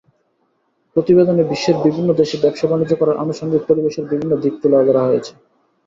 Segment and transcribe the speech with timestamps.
[0.95, 5.31] প্রতিবেদনে বিশ্বের বিভিন্ন দেশে ব্যবসা-বাণিজ্য করার আনুষঙ্গিক পরিবেশের বিভিন্ন দিক তুলে ধরা হয়েছে।